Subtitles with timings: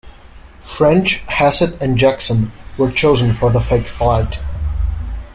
[0.63, 4.39] French, Hassett and Jackson were chosen for the fake flight.